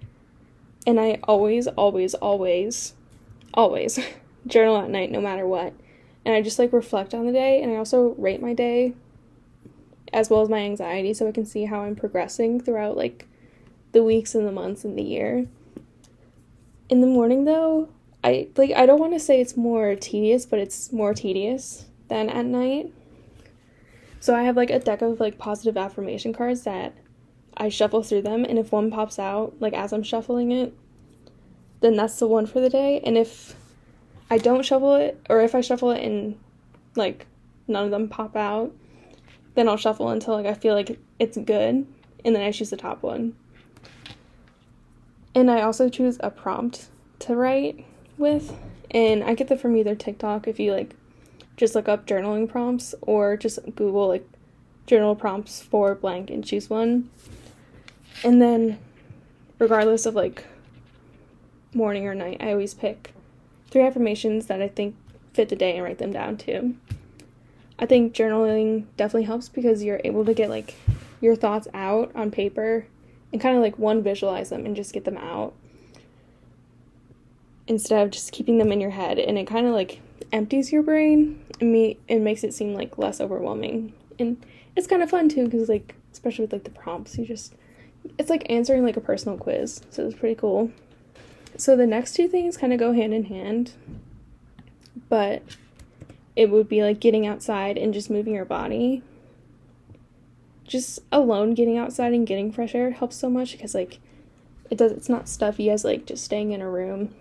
and 0.87 1.01
I 1.01 1.19
always, 1.25 1.67
always, 1.67 2.15
always, 2.15 2.93
always 3.55 3.99
journal 4.47 4.77
at 4.77 4.91
night 4.91 5.11
no 5.11 5.21
matter 5.21 5.47
what. 5.47 5.73
And 6.27 6.35
I 6.35 6.43
just 6.43 6.59
like 6.59 6.73
reflect 6.73 7.15
on 7.15 7.27
the 7.27 7.33
day, 7.33 7.63
and 7.63 7.73
I 7.73 7.77
also 7.77 8.15
rate 8.19 8.43
my 8.43 8.53
day 8.53 8.95
as 10.13 10.31
well 10.31 10.43
as 10.43 10.49
my 10.49 10.59
anxiety 10.59 11.13
so 11.13 11.27
I 11.27 11.33
can 11.33 11.45
see 11.45 11.65
how 11.65 11.81
I'm 11.81 11.97
progressing 11.97 12.61
throughout 12.61 12.97
like 12.97 13.27
the 13.93 14.05
weeks 14.05 14.35
and 14.35 14.47
the 14.47 14.53
months 14.53 14.85
and 14.85 14.97
the 14.97 15.03
year. 15.03 15.47
In 16.89 17.01
the 17.01 17.07
morning 17.07 17.45
though, 17.45 17.89
I 18.23 18.49
like 18.57 18.73
I 18.73 18.87
don't 18.87 19.01
want 19.01 19.15
to 19.15 19.21
say 19.21 19.41
it's 19.41 19.57
more 19.57 19.95
tedious, 19.97 20.47
but 20.47 20.59
it's 20.59 20.93
more 20.93 21.15
tedious 21.15 21.87
than 22.09 22.29
at 22.29 22.45
night 22.45 22.93
so 24.25 24.35
I 24.35 24.45
have 24.45 24.57
like 24.57 24.71
a 24.71 24.79
deck 24.79 25.03
of 25.03 25.21
like 25.21 25.37
positive 25.37 25.77
affirmation 25.77 26.33
cards 26.33 26.63
that 26.63 26.95
I 27.59 27.69
shuffle 27.69 28.03
through 28.03 28.23
them 28.23 28.47
and 28.47 28.59
if 28.59 28.73
one 28.73 28.91
pops 28.91 29.19
out 29.19 29.53
like 29.61 29.75
as 29.75 29.93
I'm 29.93 30.03
shuffling 30.03 30.51
it, 30.51 30.73
then 31.83 31.95
that's 31.95 32.19
the 32.19 32.27
one 32.27 32.47
for 32.47 32.59
the 32.59 32.71
day. 32.71 33.03
And 33.05 33.19
if 33.19 33.55
I 34.31 34.39
don't 34.39 34.65
shuffle 34.65 34.95
it 34.95 35.21
or 35.29 35.43
if 35.43 35.55
I 35.55 35.61
shuffle 35.61 35.91
it 35.91 36.03
and 36.03 36.39
like 36.97 37.27
none 37.69 37.85
of 37.85 37.91
them 37.91 38.09
pop 38.09 38.35
out, 38.35 38.73
then 39.57 39.69
I'll 39.69 39.77
shuffle 39.77 40.09
until 40.09 40.33
like 40.33 40.47
I 40.47 40.55
feel 40.55 40.73
like 40.73 40.99
it's 41.19 41.37
good 41.37 41.87
and 42.25 42.35
then 42.35 42.41
I 42.41 42.51
choose 42.51 42.71
the 42.71 42.79
top 42.79 43.03
one. 43.03 43.37
And 45.35 45.51
I 45.51 45.61
also 45.61 45.91
choose 45.91 46.17
a 46.21 46.31
prompt 46.31 46.89
to 47.19 47.37
write 47.37 47.85
with 48.17 48.57
and 48.91 49.23
I 49.23 49.35
get 49.35 49.49
that 49.49 49.61
from 49.61 49.77
either 49.77 49.95
TikTok 49.95 50.49
if 50.49 50.59
you 50.59 50.73
like 50.73 50.97
just 51.57 51.75
look 51.75 51.89
up 51.89 52.07
journaling 52.07 52.49
prompts 52.49 52.95
or 53.03 53.37
just 53.37 53.59
Google 53.77 54.09
like 54.09 54.29
journal 54.87 55.15
prompts 55.15 55.63
for 55.63 55.95
blank 55.95 56.31
and 56.31 56.45
choose 56.45 56.69
one. 56.69 57.11
And 58.23 58.41
then, 58.41 58.79
regardless 59.59 60.07
of 60.07 60.15
like 60.15 60.45
morning 61.75 62.07
or 62.07 62.15
night, 62.15 62.39
I 62.41 62.53
always 62.53 62.75
pick 62.75 63.13
three 63.71 63.83
affirmations 63.83 64.47
that 64.47 64.63
I 64.63 64.69
think 64.69 64.97
fit 65.33 65.49
the 65.49 65.57
day 65.57 65.75
and 65.75 65.85
write 65.85 65.99
them 65.99 66.13
down 66.13 66.37
too. 66.37 66.77
I 67.79 67.87
think 67.87 68.15
journaling 68.15 68.85
definitely 68.97 69.25
helps 69.25 69.49
because 69.49 69.83
you're 69.83 70.01
able 70.05 70.25
to 70.25 70.35
get 70.35 70.49
like 70.49 70.75
your 71.21 71.35
thoughts 71.35 71.67
out 71.75 72.13
on 72.15 72.31
paper 72.31 72.87
and 73.33 73.41
kind 73.41 73.57
of 73.57 73.63
like 73.63 73.79
one 73.79 74.03
visualize 74.03 74.51
them 74.51 74.65
and 74.65 74.77
just 74.77 74.93
get 74.93 75.05
them 75.05 75.17
out 75.17 75.55
instead 77.67 78.05
of 78.05 78.13
just 78.13 78.31
keeping 78.31 78.59
them 78.59 78.71
in 78.71 78.81
your 78.81 78.91
head 78.91 79.19
and 79.19 79.39
it 79.39 79.47
kind 79.47 79.67
of 79.67 79.73
like 79.73 80.01
empties 80.35 80.73
your 80.73 80.83
brain 80.83 81.43
and 81.61 81.73
me 81.73 81.97
it 82.09 82.19
makes 82.19 82.43
it 82.43 82.53
seem 82.53 82.75
like 82.75 82.99
less 82.99 83.21
overwhelming. 83.21 83.95
And 84.19 84.45
it's 84.77 84.89
kind 84.89 85.03
of 85.03 85.09
fun 85.09 85.29
too 85.29 85.45
because 85.45 85.69
like 85.69 85.95
especially 86.13 86.45
with 86.45 86.53
like 86.53 86.65
the 86.65 86.71
prompts 86.71 87.17
you 87.17 87.25
just 87.25 87.55
it's 88.19 88.29
like 88.29 88.45
answering 88.51 88.85
like 88.85 88.97
a 88.97 89.01
personal 89.01 89.39
quiz 89.39 89.81
so 89.91 90.05
it's 90.05 90.19
pretty 90.19 90.35
cool. 90.35 90.73
So 91.57 91.77
the 91.77 91.87
next 91.87 92.15
two 92.15 92.29
things 92.29 92.57
kind 92.57 92.73
of 92.73 92.81
go 92.81 92.93
hand 92.93 93.15
in 93.15 93.25
hand 93.27 93.73
but 95.09 95.43
it 96.35 96.51
would 96.51 96.69
be 96.69 96.83
like 96.83 96.99
getting 96.99 97.27
outside 97.27 97.79
and 97.79 97.95
just 97.95 98.11
moving 98.11 98.35
your 98.35 98.45
body. 98.45 99.03
Just 100.65 100.99
alone 101.13 101.55
getting 101.55 101.79
outside 101.79 102.13
and 102.13 102.27
getting 102.27 102.51
fresh 102.51 102.75
air 102.75 102.91
helps 102.91 103.15
so 103.15 103.31
much 103.31 103.53
because 103.53 103.75
like 103.75 104.01
it 104.69 104.79
does 104.79 104.91
it's 104.91 105.09
not 105.09 105.29
stuffy 105.29 105.71
as 105.71 105.85
like 105.85 106.07
just 106.07 106.25
staying 106.25 106.51
in 106.51 106.61
a 106.61 106.69
room 106.69 107.15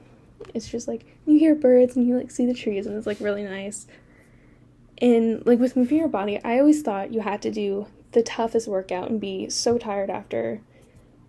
it's 0.53 0.67
just 0.67 0.87
like 0.87 1.05
you 1.25 1.37
hear 1.37 1.55
birds 1.55 1.95
and 1.95 2.07
you 2.07 2.17
like 2.17 2.31
see 2.31 2.45
the 2.45 2.53
trees 2.53 2.85
and 2.85 2.95
it's 2.95 3.07
like 3.07 3.19
really 3.19 3.43
nice. 3.43 3.87
And 4.99 5.45
like 5.45 5.59
with 5.59 5.75
moving 5.75 5.97
your 5.97 6.07
body, 6.07 6.39
I 6.43 6.59
always 6.59 6.81
thought 6.81 7.13
you 7.13 7.21
had 7.21 7.41
to 7.43 7.51
do 7.51 7.87
the 8.11 8.23
toughest 8.23 8.67
workout 8.67 9.09
and 9.09 9.19
be 9.19 9.49
so 9.49 9.77
tired 9.77 10.09
after 10.09 10.61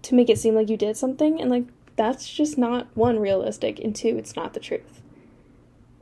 to 0.02 0.14
make 0.14 0.28
it 0.28 0.38
seem 0.38 0.54
like 0.54 0.68
you 0.68 0.76
did 0.76 0.96
something 0.96 1.40
and 1.40 1.50
like 1.50 1.64
that's 1.96 2.28
just 2.28 2.58
not 2.58 2.88
one 2.94 3.18
realistic 3.18 3.78
and 3.78 3.94
two 3.94 4.16
it's 4.18 4.36
not 4.36 4.54
the 4.54 4.60
truth. 4.60 5.00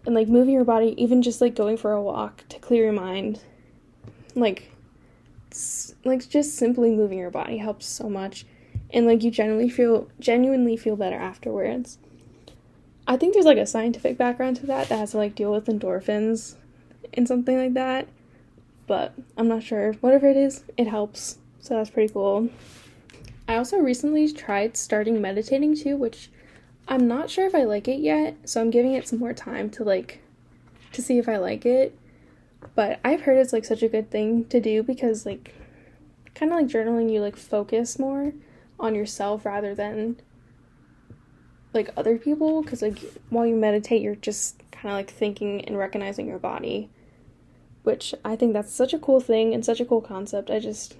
And 0.04 0.14
like 0.14 0.28
moving 0.28 0.54
your 0.54 0.64
body, 0.64 0.94
even 0.96 1.22
just 1.22 1.40
like 1.40 1.54
going 1.54 1.76
for 1.76 1.92
a 1.92 2.02
walk 2.02 2.44
to 2.48 2.58
clear 2.58 2.84
your 2.84 2.92
mind, 2.92 3.40
like 4.34 4.70
like 6.04 6.28
just 6.28 6.56
simply 6.56 6.90
moving 6.90 7.18
your 7.18 7.30
body 7.30 7.58
helps 7.58 7.84
so 7.84 8.08
much 8.08 8.46
and 8.92 9.06
like 9.06 9.22
you 9.22 9.30
genuinely 9.30 9.68
feel 9.68 10.08
genuinely 10.20 10.76
feel 10.76 10.96
better 10.96 11.16
afterwards. 11.16 11.98
I 13.12 13.18
think 13.18 13.34
there's 13.34 13.44
like 13.44 13.58
a 13.58 13.66
scientific 13.66 14.16
background 14.16 14.56
to 14.56 14.66
that 14.68 14.88
that 14.88 14.98
has 14.98 15.10
to 15.10 15.18
like 15.18 15.34
deal 15.34 15.52
with 15.52 15.66
endorphins 15.66 16.54
and 17.12 17.28
something 17.28 17.58
like 17.58 17.74
that. 17.74 18.08
But 18.86 19.12
I'm 19.36 19.48
not 19.48 19.62
sure. 19.62 19.92
Whatever 20.00 20.28
it 20.28 20.36
is, 20.38 20.64
it 20.78 20.86
helps. 20.86 21.36
So 21.60 21.74
that's 21.74 21.90
pretty 21.90 22.10
cool. 22.10 22.48
I 23.46 23.56
also 23.56 23.76
recently 23.76 24.32
tried 24.32 24.78
starting 24.78 25.20
meditating 25.20 25.76
too, 25.76 25.94
which 25.98 26.30
I'm 26.88 27.06
not 27.06 27.28
sure 27.28 27.46
if 27.46 27.54
I 27.54 27.64
like 27.64 27.86
it 27.86 28.00
yet. 28.00 28.34
So 28.48 28.62
I'm 28.62 28.70
giving 28.70 28.94
it 28.94 29.06
some 29.06 29.18
more 29.18 29.34
time 29.34 29.68
to 29.72 29.84
like 29.84 30.22
to 30.92 31.02
see 31.02 31.18
if 31.18 31.28
I 31.28 31.36
like 31.36 31.66
it. 31.66 31.94
But 32.74 32.98
I've 33.04 33.20
heard 33.20 33.36
it's 33.36 33.52
like 33.52 33.66
such 33.66 33.82
a 33.82 33.88
good 33.88 34.10
thing 34.10 34.46
to 34.46 34.58
do 34.58 34.82
because 34.82 35.26
like 35.26 35.54
kind 36.34 36.50
of 36.50 36.56
like 36.56 36.68
journaling 36.68 37.12
you 37.12 37.20
like 37.20 37.36
focus 37.36 37.98
more 37.98 38.32
on 38.80 38.94
yourself 38.94 39.44
rather 39.44 39.74
than 39.74 40.16
like 41.74 41.90
other 41.96 42.18
people 42.18 42.62
because 42.62 42.82
like 42.82 42.98
while 43.30 43.46
you 43.46 43.56
meditate 43.56 44.02
you're 44.02 44.14
just 44.16 44.58
kind 44.70 44.92
of 44.92 44.92
like 44.92 45.10
thinking 45.10 45.64
and 45.64 45.78
recognizing 45.78 46.26
your 46.26 46.38
body 46.38 46.90
which 47.82 48.14
i 48.24 48.36
think 48.36 48.52
that's 48.52 48.72
such 48.72 48.92
a 48.92 48.98
cool 48.98 49.20
thing 49.20 49.54
and 49.54 49.64
such 49.64 49.80
a 49.80 49.84
cool 49.84 50.00
concept. 50.00 50.50
I 50.50 50.58
just 50.58 50.96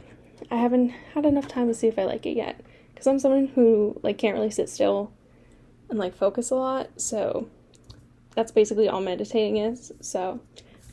i 0.50 0.56
haven't 0.56 0.90
had 1.14 1.24
enough 1.24 1.48
time 1.48 1.68
to 1.68 1.74
see 1.74 1.88
if 1.88 1.98
i 1.98 2.04
like 2.04 2.26
it 2.26 2.36
yet 2.36 2.60
because 2.92 3.06
i'm 3.06 3.18
someone 3.18 3.48
who 3.48 3.98
like 4.02 4.18
can't 4.18 4.34
really 4.34 4.50
sit 4.50 4.68
still 4.68 5.12
and 5.88 5.98
like 5.98 6.14
focus 6.14 6.50
a 6.50 6.54
lot 6.54 6.88
so 6.96 7.48
that's 8.34 8.52
basically 8.52 8.88
all 8.88 9.00
meditating 9.00 9.58
is 9.58 9.92
so 10.00 10.40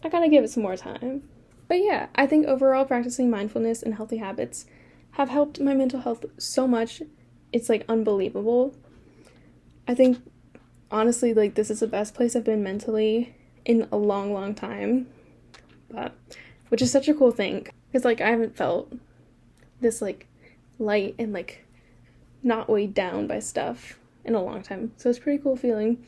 i 0.04 0.10
gotta 0.10 0.30
give 0.30 0.44
it 0.44 0.50
some 0.50 0.64
more 0.64 0.78
time. 0.78 1.24
But 1.68 1.80
yeah 1.80 2.08
i 2.16 2.28
think 2.28 2.48
overall 2.48 2.86
practicing 2.86 3.30
mindfulness 3.30 3.82
and 3.82 3.96
healthy 3.96 4.18
habits 4.18 4.66
have 5.12 5.30
helped 5.30 5.60
my 5.60 5.74
mental 5.74 6.02
health 6.02 6.26
so 6.38 6.68
much. 6.68 7.02
It's 7.52 7.70
like 7.70 7.84
unbelievable 7.90 8.76
I 9.90 9.96
think 9.96 10.20
honestly, 10.92 11.34
like 11.34 11.56
this 11.56 11.72
is 11.72 11.80
the 11.80 11.88
best 11.88 12.14
place 12.14 12.36
I've 12.36 12.44
been 12.44 12.62
mentally 12.62 13.36
in 13.66 13.88
a 13.92 13.98
long, 13.98 14.32
long 14.32 14.54
time. 14.54 15.08
But 15.90 16.16
which 16.68 16.84
is 16.84 16.92
such 16.92 17.08
a 17.08 17.14
cool 17.16 17.32
thing 17.32 17.68
because 17.88 18.06
like 18.06 18.22
I 18.22 18.30
haven't 18.30 18.56
felt 18.56 18.94
this 19.82 20.00
like 20.00 20.28
light 20.78 21.16
and 21.18 21.34
like 21.34 21.66
not 22.44 22.70
weighed 22.70 22.94
down 22.94 23.26
by 23.26 23.40
stuff 23.40 23.98
in 24.24 24.36
a 24.36 24.44
long 24.44 24.62
time. 24.62 24.92
So 24.98 25.10
it's 25.10 25.18
pretty 25.18 25.42
cool 25.42 25.56
feeling. 25.56 26.06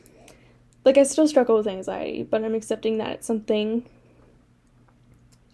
Like 0.84 0.96
I 0.96 1.02
still 1.02 1.26
struggle 1.26 1.56
with 1.56 1.66
anxiety, 1.66 2.22
but 2.22 2.44
I'm 2.44 2.54
accepting 2.54 2.98
that 2.98 3.10
it's 3.10 3.26
something 3.26 3.84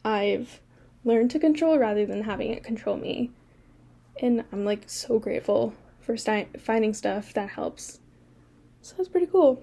I've 0.05 0.61
learned 1.03 1.31
to 1.31 1.39
control 1.39 1.79
rather 1.79 2.05
than 2.05 2.25
having 2.25 2.53
it 2.53 2.63
control 2.63 2.99
me. 2.99 3.31
And 4.21 4.45
I'm 4.53 4.67
like 4.67 4.83
so 4.91 5.19
grateful 5.19 5.73
for 5.99 6.19
st- 6.19 6.61
finding 6.61 6.93
stuff 6.93 7.33
that 7.33 7.49
helps. 7.49 8.01
So 8.83 8.95
that's 8.97 9.09
pretty 9.09 9.27
cool. 9.27 9.63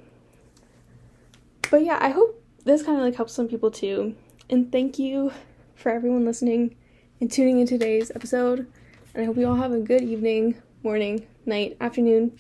But 1.72 1.84
yeah, 1.84 1.98
I 2.02 2.10
hope 2.10 2.44
this 2.64 2.84
kind 2.84 2.98
of 2.98 3.04
like 3.04 3.16
helps 3.16 3.34
some 3.34 3.48
people 3.48 3.72
too. 3.72 4.16
And 4.50 4.72
thank 4.72 5.00
you 5.00 5.32
for 5.76 5.92
everyone 5.92 6.26
listening 6.26 6.76
and 7.20 7.32
tuning 7.32 7.60
in 7.60 7.68
today's 7.68 8.12
episode. 8.12 8.68
And 9.14 9.24
I 9.24 9.26
hope 9.26 9.38
you 9.38 9.48
all 9.48 9.56
have 9.56 9.72
a 9.72 9.80
good 9.80 10.02
evening, 10.02 10.56
morning, 10.84 11.26
night, 11.46 11.78
afternoon, 11.82 12.38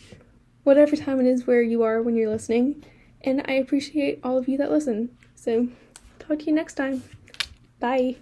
whatever 0.63 0.95
time 0.95 1.19
it 1.19 1.25
is 1.25 1.47
where 1.47 1.61
you 1.61 1.83
are 1.83 2.01
when 2.01 2.15
you're 2.15 2.29
listening. 2.29 2.83
And 3.21 3.43
I 3.47 3.53
appreciate 3.53 4.19
all 4.23 4.37
of 4.37 4.47
you 4.47 4.57
that 4.57 4.71
listen. 4.71 5.17
So, 5.35 5.67
talk 6.19 6.39
to 6.39 6.45
you 6.45 6.53
next 6.53 6.75
time. 6.75 7.03
Bye. 7.79 8.17